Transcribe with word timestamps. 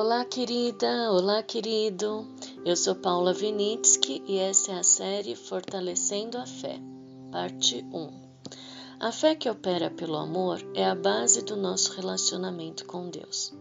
Olá, 0.00 0.24
querida, 0.24 1.10
olá, 1.10 1.42
querido. 1.42 2.24
Eu 2.64 2.76
sou 2.76 2.94
Paula 2.94 3.34
Vinitsky 3.34 4.22
e 4.28 4.38
essa 4.38 4.70
é 4.70 4.78
a 4.78 4.82
série 4.84 5.34
Fortalecendo 5.34 6.38
a 6.38 6.46
Fé, 6.46 6.80
parte 7.32 7.84
1. 7.92 8.08
A 9.00 9.10
fé 9.10 9.34
que 9.34 9.50
opera 9.50 9.90
pelo 9.90 10.14
amor 10.14 10.64
é 10.72 10.84
a 10.84 10.94
base 10.94 11.42
do 11.42 11.56
nosso 11.56 11.94
relacionamento 11.94 12.86
com 12.86 13.10
Deus. 13.10 13.52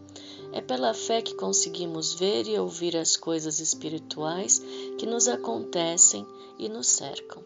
É 0.53 0.61
pela 0.61 0.93
fé 0.93 1.23
que 1.23 1.33
conseguimos 1.33 2.13
ver 2.13 2.47
e 2.47 2.59
ouvir 2.59 2.95
as 2.95 3.17
coisas 3.17 3.59
espirituais 3.59 4.61
que 4.99 5.07
nos 5.07 5.27
acontecem 5.27 6.23
e 6.59 6.69
nos 6.69 6.85
cercam. 6.85 7.41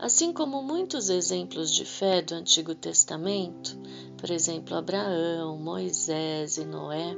Assim 0.00 0.32
como 0.32 0.64
muitos 0.64 1.10
exemplos 1.10 1.72
de 1.72 1.84
fé 1.84 2.20
do 2.22 2.34
Antigo 2.34 2.74
Testamento, 2.74 3.78
por 4.18 4.32
exemplo, 4.32 4.74
Abraão, 4.74 5.56
Moisés 5.58 6.56
e 6.56 6.64
Noé, 6.64 7.16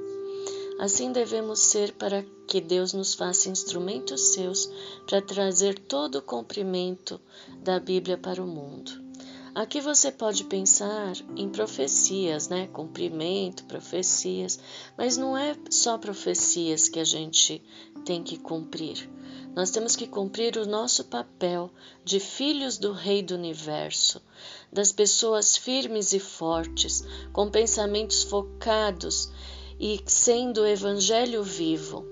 assim 0.78 1.12
devemos 1.12 1.58
ser 1.58 1.92
para 1.94 2.24
que 2.46 2.60
Deus 2.60 2.92
nos 2.92 3.14
faça 3.14 3.50
instrumentos 3.50 4.32
seus 4.32 4.70
para 5.06 5.20
trazer 5.20 5.78
todo 5.78 6.16
o 6.16 6.22
cumprimento 6.22 7.20
da 7.62 7.80
Bíblia 7.80 8.16
para 8.16 8.42
o 8.42 8.46
mundo. 8.46 9.08
Aqui 9.54 9.80
você 9.80 10.12
pode 10.12 10.44
pensar 10.44 11.14
em 11.34 11.48
profecias, 11.48 12.48
né? 12.48 12.68
Cumprimento, 12.68 13.64
profecias, 13.64 14.60
mas 14.96 15.16
não 15.16 15.36
é 15.36 15.56
só 15.68 15.98
profecias 15.98 16.88
que 16.88 17.00
a 17.00 17.04
gente 17.04 17.60
tem 18.04 18.22
que 18.22 18.38
cumprir. 18.38 19.10
Nós 19.56 19.72
temos 19.72 19.96
que 19.96 20.06
cumprir 20.06 20.56
o 20.56 20.64
nosso 20.64 21.06
papel 21.06 21.72
de 22.04 22.20
filhos 22.20 22.78
do 22.78 22.92
Rei 22.92 23.20
do 23.20 23.34
Universo, 23.34 24.22
das 24.72 24.92
pessoas 24.92 25.56
firmes 25.56 26.12
e 26.12 26.20
fortes, 26.20 27.02
com 27.32 27.50
pensamentos 27.50 28.22
focados 28.22 29.28
e 29.78 30.00
sendo 30.06 30.62
o 30.62 30.66
Evangelho 30.66 31.42
vivo. 31.42 32.04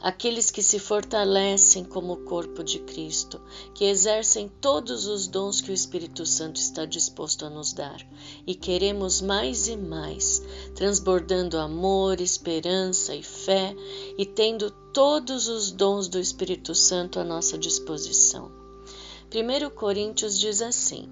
Aqueles 0.00 0.50
que 0.50 0.62
se 0.62 0.78
fortalecem 0.78 1.84
como 1.84 2.12
o 2.12 2.24
corpo 2.24 2.62
de 2.62 2.80
Cristo, 2.80 3.40
que 3.72 3.84
exercem 3.84 4.50
todos 4.60 5.06
os 5.06 5.26
dons 5.26 5.60
que 5.60 5.70
o 5.70 5.74
Espírito 5.74 6.26
Santo 6.26 6.60
está 6.60 6.84
disposto 6.84 7.46
a 7.46 7.50
nos 7.50 7.72
dar, 7.72 8.04
e 8.46 8.54
queremos 8.54 9.20
mais 9.20 9.68
e 9.68 9.76
mais, 9.76 10.42
transbordando 10.74 11.56
amor, 11.56 12.20
esperança 12.20 13.14
e 13.14 13.22
fé, 13.22 13.74
e 14.18 14.26
tendo 14.26 14.70
todos 14.92 15.48
os 15.48 15.70
dons 15.70 16.08
do 16.08 16.18
Espírito 16.18 16.74
Santo 16.74 17.18
à 17.18 17.24
nossa 17.24 17.56
disposição. 17.56 18.50
1 19.32 19.70
Coríntios 19.70 20.38
diz 20.38 20.60
assim: 20.60 21.08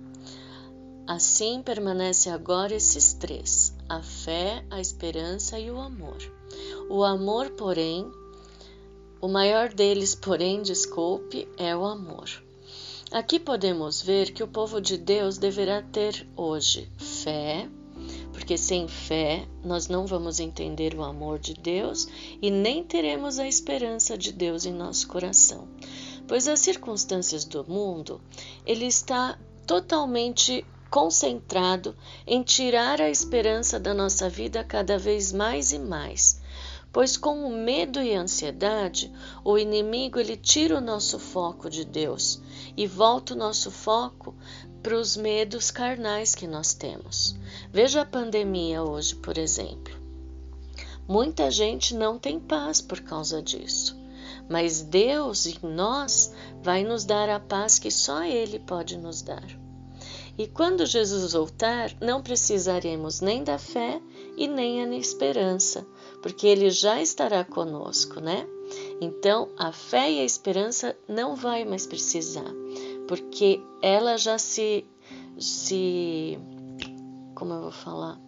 Assim 1.07 1.63
permanece 1.63 2.29
agora 2.29 2.75
esses 2.75 3.15
três: 3.15 3.70
a 3.91 4.01
fé, 4.01 4.65
a 4.71 4.81
esperança 4.81 5.59
e 5.59 5.69
o 5.69 5.81
amor. 5.81 6.17
O 6.89 7.03
amor, 7.03 7.51
porém, 7.51 8.09
o 9.21 9.27
maior 9.27 9.75
deles, 9.75 10.15
porém, 10.15 10.63
desculpe, 10.63 11.49
é 11.57 11.77
o 11.77 11.85
amor. 11.85 12.31
Aqui 13.11 13.41
podemos 13.41 14.01
ver 14.01 14.31
que 14.31 14.45
o 14.45 14.49
povo 14.49 14.81
de 14.81 14.97
Deus 14.97 15.39
deverá 15.39 15.83
ter 15.83 16.25
hoje 16.37 16.89
fé, 16.97 17.69
porque 18.33 18.57
sem 18.57 18.87
fé 18.87 19.49
nós 19.65 19.89
não 19.89 20.07
vamos 20.07 20.39
entender 20.39 20.95
o 20.95 21.03
amor 21.03 21.41
de 21.41 21.55
Deus 21.55 22.07
e 22.41 22.49
nem 22.49 22.85
teremos 22.85 23.41
a 23.41 23.49
esperança 23.49 24.17
de 24.17 24.33
Deus 24.33 24.67
em 24.67 24.73
nosso 24.73 25.09
coração. 25.09 25.67
Pois 26.29 26.47
as 26.47 26.61
circunstâncias 26.61 27.45
do 27.45 27.69
mundo, 27.69 28.21
ele 28.65 28.87
está 28.87 29.37
totalmente 29.67 30.65
concentrado 30.91 31.95
em 32.27 32.43
tirar 32.43 33.01
a 33.01 33.09
esperança 33.09 33.79
da 33.79 33.95
nossa 33.95 34.29
vida 34.29 34.65
cada 34.65 34.99
vez 34.99 35.33
mais 35.33 35.71
e 35.73 35.79
mais. 35.79 36.41
Pois 36.93 37.17
com 37.17 37.47
o 37.47 37.57
medo 37.57 38.03
e 38.03 38.15
a 38.17 38.21
ansiedade, 38.21 39.13
o 39.45 39.57
inimigo 39.57 40.19
ele 40.19 40.37
tira 40.37 40.77
o 40.77 40.81
nosso 40.81 41.21
foco 41.21 41.71
de 41.71 41.85
Deus 41.85 42.43
e 42.77 42.85
volta 42.87 43.33
o 43.33 43.37
nosso 43.37 43.71
foco 43.71 44.35
para 44.83 44.97
os 44.97 45.17
medos 45.17 45.71
carnais 45.71 46.35
que 46.35 46.49
nós 46.49 46.75
temos. 46.75 47.37
Veja 47.73 48.01
a 48.01 48.07
pandemia 48.07 48.83
hoje, 48.83 49.15
por 49.15 49.39
exemplo. 49.39 49.95
Muita 51.07 51.51
gente 51.51 51.95
não 51.95 52.19
tem 52.19 52.41
paz 52.41 52.81
por 52.81 53.01
causa 53.01 53.41
disso. 53.41 53.97
Mas 54.49 54.81
Deus 54.83 55.47
em 55.47 55.59
nós 55.63 56.33
vai 56.61 56.83
nos 56.83 57.05
dar 57.05 57.29
a 57.29 57.39
paz 57.39 57.79
que 57.79 57.91
só 57.91 58.25
Ele 58.25 58.59
pode 58.59 58.97
nos 58.99 59.23
dar. 59.23 59.60
E 60.41 60.47
quando 60.47 60.87
Jesus 60.87 61.35
voltar, 61.35 61.95
não 62.01 62.23
precisaremos 62.23 63.21
nem 63.21 63.45
da 63.45 63.59
fé 63.59 64.01
e 64.39 64.49
nem 64.49 64.83
a 64.83 64.97
esperança, 64.97 65.87
porque 66.23 66.47
Ele 66.47 66.71
já 66.71 67.03
estará 67.03 67.45
conosco, 67.45 68.21
né? 68.21 68.49
Então, 69.03 69.51
a 69.59 69.71
fé 69.71 70.11
e 70.11 70.19
a 70.19 70.25
esperança 70.25 70.97
não 71.07 71.37
vai 71.37 71.67
mais 71.67 71.87
precisar, 71.87 72.51
porque 73.07 73.61
ela 73.83 74.17
já 74.17 74.39
se, 74.39 74.87
se, 75.39 76.39
como 77.35 77.53
eu 77.53 77.61
vou 77.61 77.71
falar, 77.71 78.19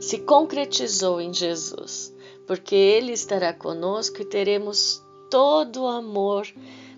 se 0.00 0.18
concretizou 0.18 1.20
em 1.20 1.32
Jesus, 1.32 2.12
porque 2.48 2.74
Ele 2.74 3.12
estará 3.12 3.52
conosco 3.54 4.20
e 4.20 4.24
teremos 4.24 5.00
todo 5.30 5.82
o 5.84 5.86
amor 5.86 6.52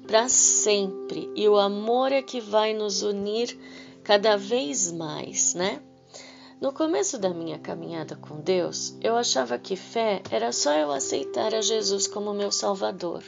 para 0.07 0.29
sempre 0.29 1.31
e 1.35 1.49
o 1.49 1.57
amor 1.57 2.13
é 2.13 2.23
que 2.23 2.41
vai 2.41 2.75
nos 2.75 3.03
unir 3.03 3.59
cada 4.03 4.37
vez 4.37 4.93
mais, 4.93 5.55
né? 5.55 5.83
No 6.61 6.73
começo 6.73 7.19
da 7.19 7.31
minha 7.31 7.59
caminhada 7.59 8.17
com 8.17 8.41
Deus, 8.41 8.97
eu 9.01 9.17
achava 9.17 9.59
que 9.59 9.77
fé 9.77 10.23
era 10.31 10.53
só 10.53 10.73
eu 10.73 10.91
aceitar 10.91 11.55
a 11.55 11.61
Jesus 11.61 12.07
como 12.07 12.33
meu 12.33 12.53
Salvador. 12.53 13.23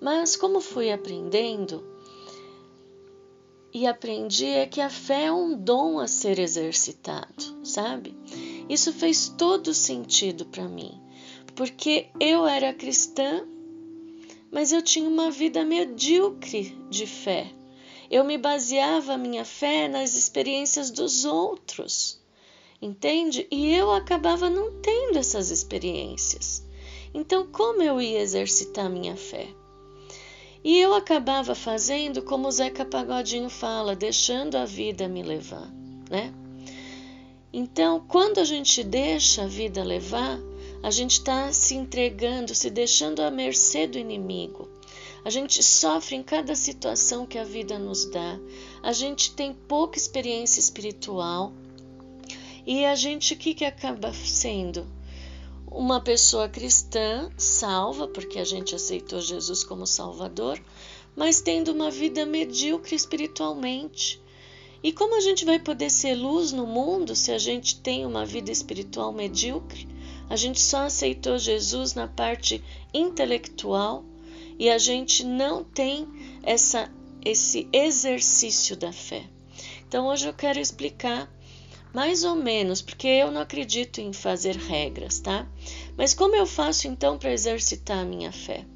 Mas 0.00 0.36
como 0.36 0.60
fui 0.60 0.92
aprendendo, 0.92 1.82
e 3.72 3.88
aprendi 3.88 4.46
é 4.46 4.66
que 4.66 4.80
a 4.80 4.88
fé 4.88 5.24
é 5.24 5.32
um 5.32 5.56
dom 5.56 5.98
a 5.98 6.06
ser 6.06 6.38
exercitado, 6.38 7.64
sabe? 7.64 8.16
Isso 8.68 8.92
fez 8.92 9.28
todo 9.28 9.74
sentido 9.74 10.44
para 10.46 10.68
mim, 10.68 11.00
porque 11.56 12.06
eu 12.20 12.46
era 12.46 12.72
cristã 12.72 13.44
mas 14.54 14.70
eu 14.70 14.80
tinha 14.80 15.08
uma 15.08 15.32
vida 15.32 15.64
medíocre 15.64 16.78
de 16.88 17.08
fé. 17.08 17.52
Eu 18.08 18.22
me 18.22 18.38
baseava 18.38 19.14
a 19.14 19.18
minha 19.18 19.44
fé 19.44 19.88
nas 19.88 20.14
experiências 20.14 20.92
dos 20.92 21.24
outros, 21.24 22.22
entende? 22.80 23.48
E 23.50 23.74
eu 23.74 23.90
acabava 23.90 24.48
não 24.48 24.80
tendo 24.80 25.18
essas 25.18 25.50
experiências. 25.50 26.64
Então, 27.12 27.48
como 27.48 27.82
eu 27.82 28.00
ia 28.00 28.20
exercitar 28.20 28.88
minha 28.88 29.16
fé? 29.16 29.48
E 30.62 30.78
eu 30.78 30.94
acabava 30.94 31.56
fazendo 31.56 32.22
como 32.22 32.46
o 32.46 32.52
Zeca 32.52 32.84
Pagodinho 32.84 33.50
fala, 33.50 33.96
deixando 33.96 34.54
a 34.54 34.64
vida 34.64 35.08
me 35.08 35.24
levar, 35.24 35.68
né? 36.08 36.32
Então, 37.52 38.04
quando 38.06 38.38
a 38.38 38.44
gente 38.44 38.84
deixa 38.84 39.42
a 39.42 39.48
vida 39.48 39.82
levar, 39.82 40.38
a 40.84 40.90
gente 40.90 41.12
está 41.12 41.50
se 41.50 41.74
entregando, 41.74 42.54
se 42.54 42.68
deixando 42.68 43.22
à 43.22 43.30
mercê 43.30 43.86
do 43.86 43.98
inimigo. 43.98 44.68
A 45.24 45.30
gente 45.30 45.62
sofre 45.62 46.14
em 46.14 46.22
cada 46.22 46.54
situação 46.54 47.24
que 47.24 47.38
a 47.38 47.42
vida 47.42 47.78
nos 47.78 48.04
dá. 48.04 48.38
A 48.82 48.92
gente 48.92 49.30
tem 49.30 49.54
pouca 49.54 49.96
experiência 49.96 50.60
espiritual. 50.60 51.54
E 52.66 52.84
a 52.84 52.94
gente, 52.94 53.32
o 53.32 53.36
que, 53.38 53.54
que 53.54 53.64
acaba 53.64 54.12
sendo? 54.12 54.86
Uma 55.66 56.02
pessoa 56.02 56.50
cristã, 56.50 57.30
salva, 57.34 58.06
porque 58.06 58.38
a 58.38 58.44
gente 58.44 58.74
aceitou 58.74 59.22
Jesus 59.22 59.64
como 59.64 59.86
Salvador, 59.86 60.62
mas 61.16 61.40
tendo 61.40 61.72
uma 61.72 61.90
vida 61.90 62.26
medíocre 62.26 62.94
espiritualmente. 62.94 64.20
E 64.82 64.92
como 64.92 65.16
a 65.16 65.20
gente 65.20 65.46
vai 65.46 65.58
poder 65.58 65.88
ser 65.88 66.14
luz 66.14 66.52
no 66.52 66.66
mundo 66.66 67.16
se 67.16 67.32
a 67.32 67.38
gente 67.38 67.80
tem 67.80 68.04
uma 68.04 68.26
vida 68.26 68.52
espiritual 68.52 69.14
medíocre? 69.14 69.93
A 70.28 70.36
gente 70.36 70.60
só 70.60 70.86
aceitou 70.86 71.38
Jesus 71.38 71.94
na 71.94 72.08
parte 72.08 72.62
intelectual 72.92 74.04
e 74.58 74.70
a 74.70 74.78
gente 74.78 75.24
não 75.24 75.62
tem 75.62 76.08
essa, 76.42 76.90
esse 77.24 77.68
exercício 77.72 78.76
da 78.76 78.92
fé. 78.92 79.24
Então 79.86 80.06
hoje 80.06 80.26
eu 80.26 80.34
quero 80.34 80.58
explicar 80.58 81.30
mais 81.92 82.24
ou 82.24 82.34
menos, 82.34 82.82
porque 82.82 83.06
eu 83.06 83.30
não 83.30 83.40
acredito 83.40 84.00
em 84.00 84.12
fazer 84.12 84.56
regras, 84.56 85.20
tá? 85.20 85.46
Mas 85.96 86.12
como 86.12 86.34
eu 86.34 86.46
faço 86.46 86.88
então 86.88 87.16
para 87.16 87.32
exercitar 87.32 87.98
a 87.98 88.04
minha 88.04 88.32
fé? 88.32 88.66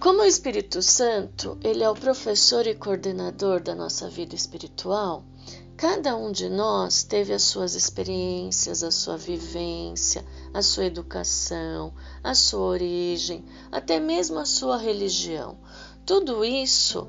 Como 0.00 0.22
o 0.22 0.26
Espírito 0.26 0.82
Santo, 0.82 1.58
ele 1.62 1.82
é 1.82 1.88
o 1.88 1.94
professor 1.94 2.66
e 2.66 2.74
coordenador 2.74 3.62
da 3.62 3.74
nossa 3.74 4.10
vida 4.10 4.34
espiritual, 4.34 5.24
Cada 5.76 6.16
um 6.16 6.32
de 6.32 6.48
nós 6.48 7.02
teve 7.02 7.34
as 7.34 7.42
suas 7.42 7.74
experiências, 7.74 8.82
a 8.82 8.90
sua 8.90 9.18
vivência, 9.18 10.24
a 10.54 10.62
sua 10.62 10.86
educação, 10.86 11.92
a 12.24 12.34
sua 12.34 12.62
origem, 12.62 13.44
até 13.70 14.00
mesmo 14.00 14.38
a 14.38 14.46
sua 14.46 14.78
religião. 14.78 15.58
Tudo 16.06 16.42
isso 16.42 17.06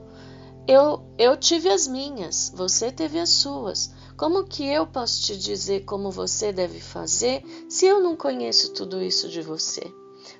eu, 0.68 1.02
eu 1.18 1.38
tive 1.38 1.70
as 1.70 1.88
minhas, 1.88 2.52
você 2.54 2.92
teve 2.92 3.18
as 3.18 3.30
suas. 3.30 3.90
Como 4.18 4.44
que 4.44 4.66
eu 4.66 4.86
posso 4.86 5.24
te 5.24 5.38
dizer 5.38 5.86
como 5.86 6.12
você 6.12 6.52
deve 6.52 6.82
fazer 6.82 7.42
se 7.70 7.86
eu 7.86 8.02
não 8.02 8.18
conheço 8.18 8.74
tudo 8.74 9.02
isso 9.02 9.30
de 9.30 9.42
você? 9.42 9.82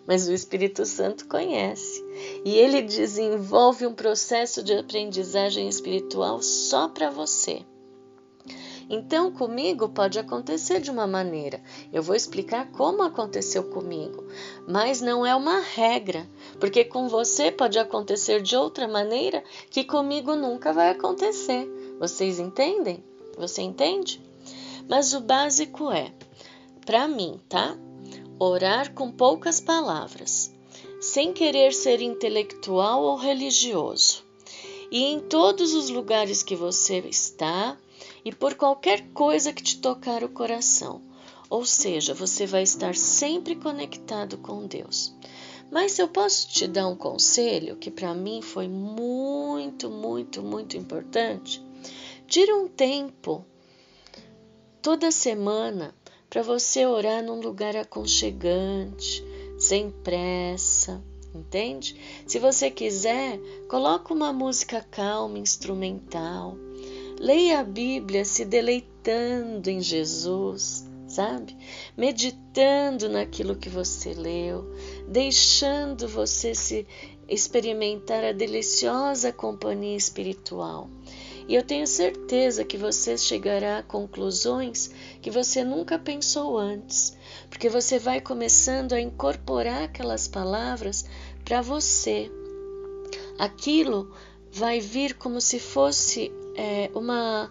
Mas 0.06 0.28
o 0.28 0.34
Espírito 0.34 0.86
Santo 0.86 1.30
conhece 1.30 2.04
e 2.44 2.56
ele 2.56 2.82
desenvolve 2.82 3.88
um 3.88 3.94
processo 3.94 4.62
de 4.62 4.74
aprendizagem 4.74 5.70
espiritual 5.70 6.42
só 6.42 6.90
para 6.90 7.10
você. 7.10 7.66
Então, 8.90 9.32
comigo 9.32 9.90
pode 9.90 10.18
acontecer 10.18 10.80
de 10.80 10.90
uma 10.90 11.06
maneira. 11.06 11.62
Eu 11.92 12.02
vou 12.02 12.16
explicar 12.16 12.72
como 12.72 13.04
aconteceu 13.04 13.66
comigo, 13.66 14.24
mas 14.66 15.02
não 15.02 15.26
é 15.26 15.36
uma 15.36 15.60
regra, 15.60 16.28
porque 16.60 16.86
com 16.86 17.10
você 17.10 17.52
pode 17.52 17.78
acontecer 17.78 18.42
de 18.42 18.56
outra 18.56 18.88
maneira 18.88 19.44
que 19.70 19.84
comigo 19.84 20.36
nunca 20.36 20.72
vai 20.72 20.90
acontecer. 20.90 21.68
Vocês 22.00 22.40
entendem? 22.40 23.04
Você 23.38 23.62
entende? 23.62 24.22
Mas 24.88 25.14
o 25.14 25.20
básico 25.20 25.92
é, 25.92 26.14
para 26.86 27.10
mim, 27.10 27.42
tá? 27.50 27.78
Orar 28.40 28.94
com 28.94 29.12
poucas 29.12 29.60
palavras, 29.60 30.54
sem 31.02 31.34
querer 31.34 31.74
ser 31.74 32.02
intelectual 32.02 33.04
ou 33.04 33.18
religioso. 33.18 34.24
E 34.90 35.04
em 35.04 35.20
todos 35.20 35.74
os 35.74 35.90
lugares 35.90 36.42
que 36.42 36.56
você 36.56 37.00
está, 37.00 37.78
e 38.28 38.36
por 38.36 38.56
qualquer 38.56 39.08
coisa 39.14 39.54
que 39.54 39.64
te 39.64 39.80
tocar 39.80 40.22
o 40.22 40.28
coração. 40.28 41.02
Ou 41.50 41.66
seja, 41.66 42.14
você 42.14 42.46
vai 42.46 42.62
estar 42.62 42.94
sempre 42.94 43.56
conectado 43.56 44.38
com 44.40 44.68
Deus. 44.68 45.16
Mas 45.72 45.98
eu 45.98 46.10
posso 46.10 46.50
te 46.50 46.68
dar 46.68 46.90
um 46.90 46.96
conselho 46.98 47.78
que 47.78 47.90
para 47.90 48.14
mim 48.14 48.42
foi 48.42 48.68
muito, 48.68 49.90
muito, 49.90 50.42
muito 50.42 50.76
importante, 50.76 51.66
tire 52.28 52.52
um 52.52 52.68
tempo 52.68 53.46
toda 54.82 55.10
semana 55.10 55.96
para 56.30 56.42
você 56.42 56.86
orar 56.86 57.24
num 57.24 57.40
lugar 57.40 57.78
aconchegante, 57.78 59.24
sem 59.58 59.90
pressa, 59.90 61.02
entende? 61.34 61.96
Se 62.28 62.40
você 62.40 62.70
quiser, 62.70 63.40
coloque 63.70 64.12
uma 64.12 64.34
música 64.34 64.86
calma, 64.92 65.40
instrumental. 65.40 66.67
Leia 67.20 67.62
a 67.62 67.64
Bíblia 67.64 68.24
se 68.24 68.46
deleitando 68.46 69.72
em 69.72 69.82
Jesus, 69.82 70.88
sabe? 71.08 71.58
Meditando 71.98 73.10
naquilo 73.10 73.56
que 73.56 73.70
você 73.70 74.14
leu, 74.14 74.72
deixando 75.08 76.08
você 76.08 76.54
se 76.54 76.86
experimentar 77.28 78.24
a 78.24 78.32
deliciosa 78.32 79.32
companhia 79.32 79.98
espiritual. 79.98 80.90
E 81.48 81.56
eu 81.56 81.64
tenho 81.64 81.88
certeza 81.88 82.64
que 82.64 82.78
você 82.78 83.18
chegará 83.18 83.80
a 83.80 83.84
conclusões 83.84 84.92
que 85.20 85.32
você 85.32 85.64
nunca 85.64 85.98
pensou 85.98 86.56
antes, 86.56 87.18
porque 87.50 87.68
você 87.68 87.98
vai 87.98 88.22
começando 88.22 88.94
a 88.94 89.02
incorporar 89.02 89.84
aquelas 89.84 90.28
palavras 90.28 91.04
para 91.44 91.64
você. 91.64 92.30
Aquilo 93.40 94.14
vai 94.52 94.80
vir 94.80 95.16
como 95.16 95.42
se 95.42 95.60
fosse 95.60 96.32
é, 96.58 96.90
uma 96.94 97.50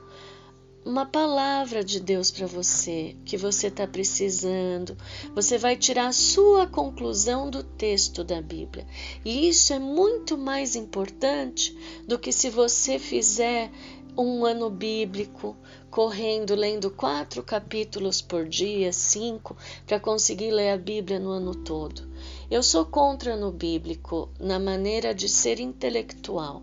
uma 0.86 1.04
palavra 1.04 1.82
de 1.82 1.98
Deus 1.98 2.30
para 2.30 2.46
você 2.46 3.16
que 3.24 3.36
você 3.36 3.66
está 3.66 3.88
precisando. 3.88 4.96
Você 5.34 5.58
vai 5.58 5.74
tirar 5.76 6.06
a 6.06 6.12
sua 6.12 6.64
conclusão 6.64 7.50
do 7.50 7.64
texto 7.64 8.22
da 8.22 8.40
Bíblia. 8.40 8.86
E 9.24 9.48
isso 9.48 9.72
é 9.72 9.80
muito 9.80 10.38
mais 10.38 10.76
importante 10.76 11.76
do 12.06 12.16
que 12.16 12.30
se 12.30 12.48
você 12.48 13.00
fizer 13.00 13.72
um 14.16 14.46
ano 14.46 14.70
bíblico, 14.70 15.56
correndo, 15.90 16.54
lendo 16.54 16.88
quatro 16.88 17.42
capítulos 17.42 18.22
por 18.22 18.48
dia, 18.48 18.92
cinco, 18.92 19.56
para 19.84 19.98
conseguir 19.98 20.52
ler 20.52 20.70
a 20.70 20.78
Bíblia 20.78 21.18
no 21.18 21.30
ano 21.30 21.52
todo. 21.52 22.08
Eu 22.48 22.62
sou 22.62 22.86
contra 22.86 23.36
no 23.36 23.50
bíblico 23.50 24.30
na 24.38 24.60
maneira 24.60 25.12
de 25.12 25.28
ser 25.28 25.58
intelectual. 25.58 26.62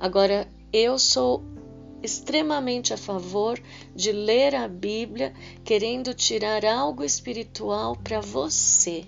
Agora, 0.00 0.48
eu 0.72 0.98
sou 0.98 1.42
extremamente 2.02 2.94
a 2.94 2.96
favor 2.96 3.60
de 3.94 4.12
ler 4.12 4.54
a 4.54 4.68
Bíblia 4.68 5.34
querendo 5.64 6.14
tirar 6.14 6.64
algo 6.64 7.02
espiritual 7.02 7.96
para 7.96 8.20
você. 8.20 9.04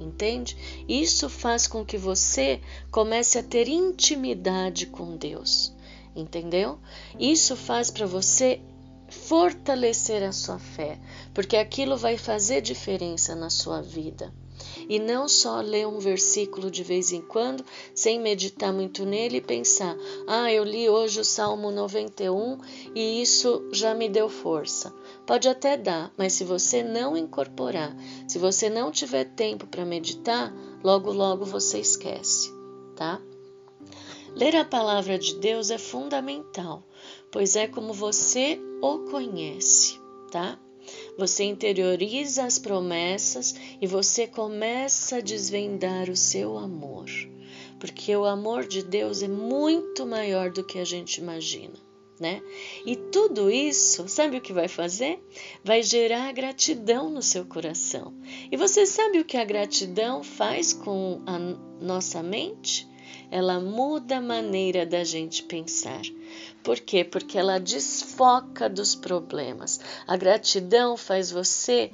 Entende? 0.00 0.56
Isso 0.88 1.28
faz 1.28 1.66
com 1.66 1.84
que 1.84 1.96
você 1.96 2.60
comece 2.90 3.38
a 3.38 3.42
ter 3.42 3.68
intimidade 3.68 4.86
com 4.86 5.16
Deus. 5.16 5.74
Entendeu? 6.14 6.78
Isso 7.18 7.56
faz 7.56 7.90
para 7.90 8.06
você 8.06 8.60
fortalecer 9.08 10.22
a 10.22 10.32
sua 10.32 10.58
fé, 10.58 10.98
porque 11.34 11.56
aquilo 11.56 11.96
vai 11.96 12.16
fazer 12.16 12.62
diferença 12.62 13.34
na 13.34 13.50
sua 13.50 13.82
vida 13.82 14.32
e 14.88 14.98
não 14.98 15.28
só 15.28 15.60
ler 15.60 15.86
um 15.86 15.98
versículo 15.98 16.70
de 16.70 16.82
vez 16.82 17.12
em 17.12 17.20
quando, 17.20 17.64
sem 17.94 18.20
meditar 18.20 18.72
muito 18.72 19.04
nele 19.04 19.38
e 19.38 19.40
pensar: 19.40 19.96
ah, 20.26 20.52
eu 20.52 20.64
li 20.64 20.88
hoje 20.88 21.20
o 21.20 21.24
Salmo 21.24 21.70
91 21.70 22.58
e 22.94 23.22
isso 23.22 23.68
já 23.72 23.94
me 23.94 24.08
deu 24.08 24.28
força. 24.28 24.94
Pode 25.26 25.48
até 25.48 25.76
dar, 25.76 26.12
mas 26.16 26.32
se 26.32 26.44
você 26.44 26.82
não 26.82 27.16
incorporar, 27.16 27.96
se 28.26 28.38
você 28.38 28.68
não 28.68 28.90
tiver 28.90 29.24
tempo 29.24 29.66
para 29.66 29.84
meditar, 29.84 30.52
logo 30.82 31.12
logo 31.12 31.44
você 31.44 31.78
esquece, 31.78 32.50
tá? 32.96 33.20
Ler 34.34 34.56
a 34.56 34.64
palavra 34.64 35.18
de 35.18 35.36
Deus 35.36 35.70
é 35.70 35.76
fundamental, 35.76 36.82
pois 37.30 37.54
é 37.54 37.66
como 37.66 37.92
você 37.92 38.58
o 38.80 39.00
conhece, 39.10 40.00
tá? 40.30 40.58
Você 41.18 41.44
interioriza 41.44 42.44
as 42.44 42.58
promessas 42.58 43.54
e 43.80 43.86
você 43.86 44.26
começa 44.26 45.16
a 45.16 45.20
desvendar 45.20 46.08
o 46.08 46.16
seu 46.16 46.56
amor. 46.56 47.06
Porque 47.78 48.14
o 48.14 48.24
amor 48.24 48.66
de 48.66 48.82
Deus 48.82 49.22
é 49.22 49.28
muito 49.28 50.06
maior 50.06 50.50
do 50.50 50.64
que 50.64 50.78
a 50.78 50.84
gente 50.84 51.18
imagina. 51.18 51.74
Né? 52.20 52.40
E 52.86 52.94
tudo 52.94 53.50
isso, 53.50 54.06
sabe 54.06 54.36
o 54.36 54.40
que 54.40 54.52
vai 54.52 54.68
fazer? 54.68 55.18
Vai 55.64 55.82
gerar 55.82 56.32
gratidão 56.32 57.10
no 57.10 57.20
seu 57.20 57.44
coração. 57.44 58.14
E 58.50 58.56
você 58.56 58.86
sabe 58.86 59.18
o 59.18 59.24
que 59.24 59.36
a 59.36 59.44
gratidão 59.44 60.22
faz 60.22 60.72
com 60.72 61.20
a 61.26 61.38
nossa 61.84 62.22
mente? 62.22 62.91
Ela 63.32 63.58
muda 63.58 64.18
a 64.18 64.20
maneira 64.20 64.84
da 64.84 65.02
gente 65.02 65.42
pensar. 65.44 66.02
Por 66.62 66.78
quê? 66.78 67.02
Porque 67.02 67.38
ela 67.38 67.58
desfoca 67.58 68.68
dos 68.68 68.94
problemas. 68.94 69.80
A 70.06 70.18
gratidão 70.18 70.98
faz 70.98 71.32
você, 71.32 71.90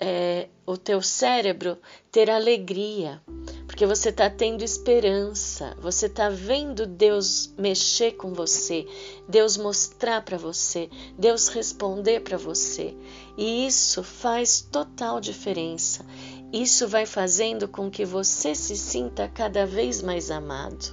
é, 0.00 0.48
o 0.66 0.76
teu 0.76 1.00
cérebro, 1.00 1.78
ter 2.10 2.28
alegria, 2.28 3.22
porque 3.68 3.86
você 3.86 4.08
está 4.08 4.28
tendo 4.28 4.64
esperança, 4.64 5.76
você 5.80 6.06
está 6.06 6.28
vendo 6.28 6.84
Deus 6.86 7.54
mexer 7.56 8.16
com 8.16 8.34
você, 8.34 8.84
Deus 9.28 9.56
mostrar 9.56 10.22
para 10.22 10.36
você, 10.36 10.90
Deus 11.16 11.46
responder 11.46 12.20
para 12.20 12.36
você. 12.36 12.96
E 13.38 13.64
isso 13.68 14.02
faz 14.02 14.60
total 14.60 15.20
diferença. 15.20 16.04
Isso 16.52 16.88
vai 16.88 17.06
fazendo 17.06 17.68
com 17.68 17.88
que 17.88 18.04
você 18.04 18.56
se 18.56 18.76
sinta 18.76 19.28
cada 19.28 19.64
vez 19.64 20.02
mais 20.02 20.30
amado 20.32 20.84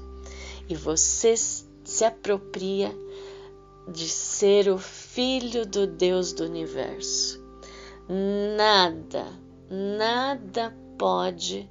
e 0.69 0.75
você 0.75 1.35
se 1.35 2.05
apropria 2.05 2.95
de 3.87 4.07
ser 4.07 4.69
o 4.69 4.77
filho 4.77 5.65
do 5.65 5.87
Deus 5.87 6.31
do 6.31 6.43
universo. 6.43 7.43
Nada, 8.55 9.25
nada 9.69 10.77
pode 10.97 11.69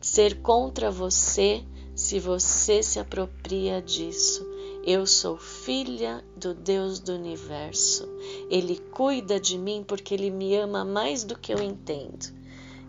ser 0.00 0.40
contra 0.40 0.90
você 0.90 1.64
se 1.94 2.20
você 2.20 2.82
se 2.82 3.00
apropria 3.00 3.82
disso. 3.82 4.46
Eu 4.84 5.04
sou 5.06 5.36
filha 5.36 6.24
do 6.36 6.54
Deus 6.54 7.00
do 7.00 7.14
universo. 7.14 8.08
Ele 8.48 8.78
cuida 8.92 9.40
de 9.40 9.58
mim 9.58 9.84
porque 9.84 10.14
ele 10.14 10.30
me 10.30 10.54
ama 10.54 10.84
mais 10.84 11.24
do 11.24 11.36
que 11.36 11.52
eu 11.52 11.60
entendo. 11.60 12.36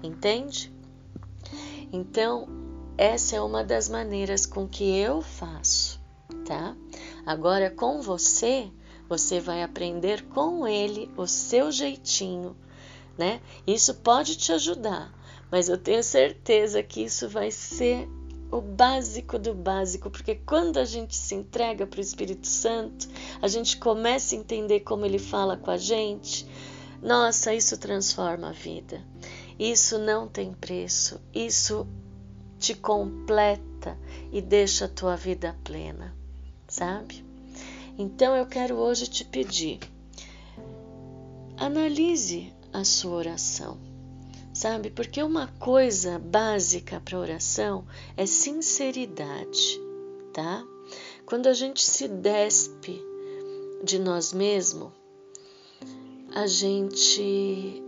Entende? 0.03 0.71
Então, 1.91 2.47
essa 2.97 3.35
é 3.35 3.41
uma 3.41 3.63
das 3.63 3.89
maneiras 3.89 4.45
com 4.45 4.67
que 4.67 4.83
eu 4.97 5.21
faço, 5.21 6.01
tá? 6.45 6.75
Agora 7.25 7.69
com 7.69 8.01
você, 8.01 8.71
você 9.07 9.39
vai 9.39 9.63
aprender 9.63 10.23
com 10.27 10.67
ele 10.67 11.09
o 11.15 11.27
seu 11.27 11.71
jeitinho, 11.71 12.55
né? 13.17 13.41
Isso 13.65 13.93
pode 13.95 14.35
te 14.35 14.51
ajudar, 14.51 15.13
mas 15.51 15.69
eu 15.69 15.77
tenho 15.77 16.03
certeza 16.03 16.83
que 16.83 17.03
isso 17.03 17.29
vai 17.29 17.51
ser 17.51 18.09
o 18.51 18.61
básico 18.61 19.37
do 19.37 19.53
básico, 19.53 20.09
porque 20.09 20.35
quando 20.35 20.77
a 20.77 20.85
gente 20.85 21.15
se 21.15 21.35
entrega 21.35 21.85
para 21.85 21.97
o 21.97 22.01
Espírito 22.01 22.47
Santo, 22.47 23.07
a 23.41 23.47
gente 23.47 23.77
começa 23.77 24.35
a 24.35 24.37
entender 24.37 24.81
como 24.81 25.05
ele 25.05 25.19
fala 25.19 25.57
com 25.57 25.69
a 25.69 25.77
gente. 25.77 26.47
Nossa, 27.01 27.53
isso 27.53 27.77
transforma 27.77 28.49
a 28.49 28.53
vida. 28.53 29.03
Isso 29.59 29.97
não 29.97 30.27
tem 30.27 30.53
preço, 30.53 31.19
isso 31.33 31.87
te 32.59 32.75
completa 32.75 33.97
e 34.31 34.41
deixa 34.41 34.85
a 34.85 34.89
tua 34.89 35.15
vida 35.15 35.55
plena, 35.63 36.15
sabe? 36.67 37.25
Então 37.97 38.35
eu 38.35 38.45
quero 38.45 38.75
hoje 38.75 39.07
te 39.07 39.25
pedir, 39.25 39.79
analise 41.57 42.53
a 42.71 42.83
sua 42.83 43.15
oração, 43.15 43.79
sabe? 44.53 44.91
Porque 44.91 45.23
uma 45.23 45.47
coisa 45.59 46.19
básica 46.19 46.99
para 46.99 47.17
oração 47.17 47.85
é 48.15 48.27
sinceridade, 48.27 49.79
tá? 50.33 50.63
Quando 51.25 51.47
a 51.47 51.53
gente 51.53 51.81
se 51.81 52.07
despe 52.07 53.01
de 53.83 53.97
nós 53.97 54.31
mesmos, 54.31 54.91
a 56.35 56.45
gente 56.45 57.83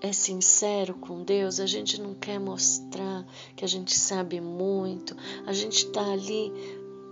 é 0.00 0.12
sincero 0.12 0.94
com 0.94 1.22
Deus, 1.22 1.60
a 1.60 1.66
gente 1.66 2.00
não 2.00 2.14
quer 2.14 2.38
mostrar 2.38 3.26
que 3.54 3.64
a 3.64 3.68
gente 3.68 3.96
sabe 3.96 4.40
muito, 4.40 5.14
a 5.46 5.52
gente 5.52 5.86
está 5.86 6.12
ali 6.12 6.52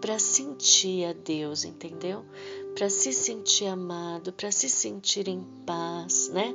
para 0.01 0.19
sentir 0.19 1.05
a 1.05 1.13
Deus, 1.13 1.65
entendeu? 1.65 2.25
Para 2.75 2.89
se 2.89 3.13
sentir 3.13 3.67
amado, 3.67 4.33
para 4.33 4.51
se 4.51 4.69
sentir 4.69 5.29
em 5.29 5.45
paz, 5.67 6.31
né? 6.33 6.55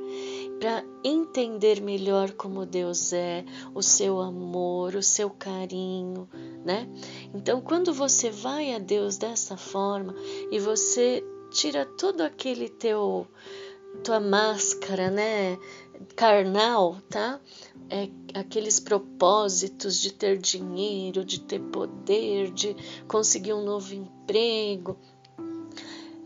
Para 0.60 0.84
entender 1.04 1.82
melhor 1.82 2.32
como 2.32 2.66
Deus 2.66 3.12
é, 3.12 3.44
o 3.75 3.82
seu 3.82 4.22
amor, 4.22 4.96
o 4.96 5.04
seu 5.04 5.30
carinho, 5.30 6.30
né? 6.63 6.88
Então, 7.34 7.60
quando 7.60 7.94
você 7.94 8.30
vai 8.30 8.74
a 8.74 8.80
Deus 8.80 9.18
dessa 9.18 9.58
forma 9.58 10.16
e 10.50 10.60
você 10.60 11.22
tira 11.52 11.86
todo 11.86 12.22
aquele 12.22 12.70
teu 12.70 13.28
tua 14.04 14.20
máscara, 14.20 15.10
né, 15.10 15.58
carnal, 16.16 16.98
tá? 17.10 17.40
É 17.90 18.10
aqueles 18.34 18.80
propósitos 18.80 20.00
de 20.00 20.14
ter 20.14 20.38
dinheiro, 20.38 21.24
de 21.24 21.40
ter 21.42 21.60
poder, 21.60 22.52
de 22.52 22.76
conseguir 23.08 23.54
um 23.54 23.64
novo 23.64 23.94
emprego. 23.94 24.98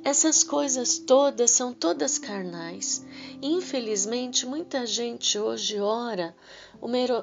Essas 0.07 0.41
coisas 0.41 0.99
todas 0.99 1.51
são 1.51 1.73
todas 1.73 2.17
carnais. 2.17 3.05
Infelizmente, 3.41 4.45
muita 4.45 4.85
gente 4.85 5.37
hoje 5.37 5.81
ora 5.81 6.33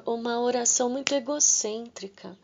uma 0.05 0.39
oração 0.39 0.91
muito 0.91 1.15
egocêntrica. 1.15 2.37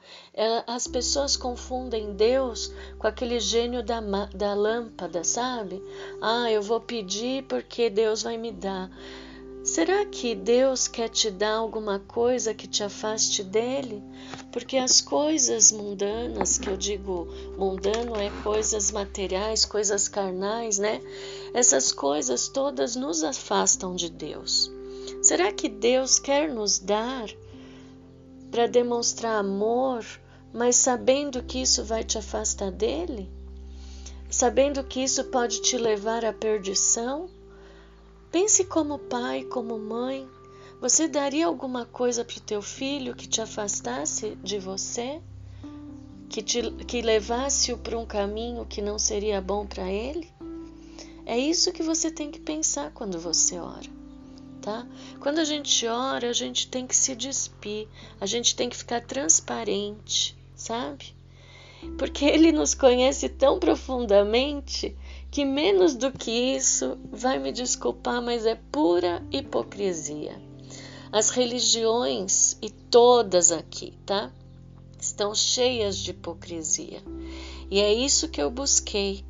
As 0.66 0.87
pessoas 0.87 1.37
confundem 1.37 2.14
Deus 2.14 2.73
com 2.99 3.06
aquele 3.06 3.38
gênio 3.38 3.82
da, 3.82 4.00
da 4.35 4.54
lâmpada, 4.54 5.23
sabe? 5.25 5.82
Ah, 6.23 6.50
eu 6.50 6.62
vou 6.62 6.80
pedir 6.80 7.44
porque 7.44 7.90
Deus 7.90 8.23
vai 8.23 8.38
me 8.38 8.50
dar. 8.50 8.90
Será 9.62 10.07
que 10.07 10.35
Deus 10.35 10.88
quer 10.88 11.11
te 11.11 11.31
dar 11.31 11.57
alguma 11.57 11.99
coisa 11.99 12.55
que 12.55 12.67
te 12.67 12.83
afaste 12.83 13.45
dele? 13.45 14.02
Porque 14.50 14.79
as 14.79 15.02
coisas 15.02 15.71
mundanas, 15.71 16.57
que 16.57 16.71
eu 16.71 16.79
digo 16.79 17.29
mundano 17.59 18.17
é 18.17 18.31
coisas 18.31 18.90
materiais, 18.90 19.67
coisas 19.67 20.09
carnais, 20.09 20.79
né? 20.79 21.02
Essas 21.52 21.93
coisas 21.93 22.49
todas 22.49 22.97
nos 22.97 23.23
afastam 23.23 23.95
de 23.95 24.11
Deus. 24.11 24.73
Será 25.23 25.52
que 25.52 25.69
Deus 25.69 26.19
quer 26.19 26.49
nos 26.49 26.79
dar 26.79 27.29
para 28.50 28.67
demonstrar 28.67 29.38
amor, 29.38 30.05
mas 30.55 30.76
sabendo 30.76 31.43
que 31.43 31.61
isso 31.61 31.85
vai 31.85 32.02
te 32.02 32.17
afastar 32.17 32.73
dele? 32.73 33.31
Sabendo 34.31 34.83
que 34.83 35.00
isso 35.00 35.25
pode 35.25 35.61
te 35.61 35.76
levar 35.76 36.25
à 36.25 36.33
perdição? 36.33 37.29
Pense 38.30 38.64
como 38.64 38.96
pai, 38.96 39.42
como 39.42 39.76
mãe. 39.76 40.28
Você 40.80 41.08
daria 41.08 41.46
alguma 41.46 41.84
coisa 41.84 42.25
para 42.25 42.38
o 42.38 42.40
teu 42.40 42.62
filho 42.62 43.14
que 43.14 43.26
te 43.26 43.40
afastasse 43.40 44.38
de 44.42 44.58
você? 44.58 45.20
Que, 46.28 46.40
te, 46.40 46.70
que 46.87 47.02
levasse-o 47.02 47.76
para 47.76 47.99
um 47.99 48.06
caminho 48.06 48.64
que 48.64 48.80
não 48.80 49.00
seria 49.00 49.40
bom 49.40 49.66
para 49.66 49.90
ele? 49.90 50.32
É 51.26 51.37
isso 51.37 51.72
que 51.72 51.82
você 51.82 52.08
tem 52.08 52.30
que 52.30 52.38
pensar 52.38 52.92
quando 52.92 53.18
você 53.18 53.58
ora, 53.58 53.90
tá? 54.62 54.87
Quando 55.18 55.40
a 55.40 55.44
gente 55.44 55.87
ora, 55.87 56.30
a 56.30 56.32
gente 56.32 56.68
tem 56.68 56.87
que 56.87 56.96
se 56.96 57.16
despir, 57.16 57.88
a 58.20 58.26
gente 58.26 58.54
tem 58.54 58.68
que 58.68 58.76
ficar 58.76 59.00
transparente, 59.00 60.37
sabe? 60.54 61.14
Porque 61.99 62.25
ele 62.25 62.52
nos 62.52 62.75
conhece 62.75 63.28
tão 63.28 63.58
profundamente 63.58 64.96
que 65.30 65.44
menos 65.44 65.94
do 65.94 66.10
que 66.10 66.30
isso, 66.30 66.99
vai 67.10 67.38
me 67.38 67.52
desculpar, 67.52 68.20
mas 68.20 68.44
é 68.46 68.56
pura 68.72 69.22
hipocrisia. 69.30 70.40
As 71.12 71.30
religiões, 71.30 72.56
e 72.60 72.70
todas 72.70 73.52
aqui, 73.52 73.96
tá? 74.04 74.32
Estão 75.00 75.34
cheias 75.34 75.99
de 75.99 76.10
hipocrisia. 76.10 77.02
E 77.70 77.80
é 77.80 77.92
isso 77.92 78.28
que 78.28 78.42
eu 78.42 78.50
busquei 78.50 79.25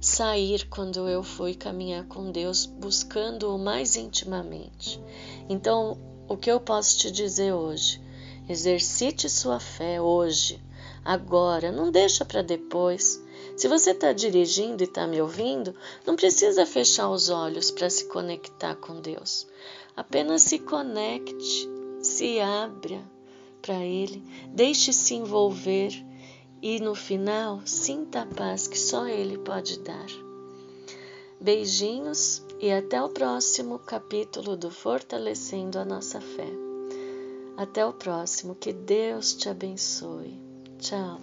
sair 0.00 0.68
quando 0.68 1.08
eu 1.08 1.22
fui 1.22 1.54
caminhar 1.54 2.04
com 2.06 2.30
Deus, 2.30 2.66
buscando-o 2.66 3.58
mais 3.58 3.96
intimamente. 3.96 5.00
Então, 5.48 5.98
o 6.28 6.36
que 6.36 6.50
eu 6.50 6.60
posso 6.60 6.98
te 6.98 7.10
dizer 7.10 7.52
hoje? 7.52 8.00
Exercite 8.48 9.28
sua 9.28 9.58
fé 9.58 10.00
hoje, 10.00 10.62
agora, 11.04 11.72
não 11.72 11.90
deixa 11.90 12.24
para 12.24 12.42
depois. 12.42 13.22
Se 13.58 13.66
você 13.66 13.90
está 13.90 14.12
dirigindo 14.12 14.84
e 14.84 14.86
está 14.86 15.04
me 15.04 15.20
ouvindo, 15.20 15.74
não 16.06 16.14
precisa 16.14 16.64
fechar 16.64 17.10
os 17.10 17.28
olhos 17.28 17.72
para 17.72 17.90
se 17.90 18.04
conectar 18.04 18.76
com 18.76 19.00
Deus. 19.00 19.48
Apenas 19.96 20.42
se 20.42 20.60
conecte, 20.60 21.68
se 22.00 22.38
abra 22.38 23.02
para 23.60 23.84
Ele, 23.84 24.22
deixe-se 24.46 25.12
envolver 25.16 25.90
e 26.62 26.78
no 26.78 26.94
final 26.94 27.60
sinta 27.64 28.22
a 28.22 28.26
paz 28.26 28.68
que 28.68 28.78
só 28.78 29.08
Ele 29.08 29.38
pode 29.38 29.80
dar. 29.80 30.06
Beijinhos 31.40 32.44
e 32.60 32.70
até 32.70 33.02
o 33.02 33.08
próximo 33.08 33.80
capítulo 33.80 34.56
do 34.56 34.70
Fortalecendo 34.70 35.80
a 35.80 35.84
Nossa 35.84 36.20
Fé. 36.20 36.48
Até 37.56 37.84
o 37.84 37.92
próximo, 37.92 38.54
que 38.54 38.72
Deus 38.72 39.34
te 39.34 39.48
abençoe. 39.48 40.38
Tchau. 40.78 41.18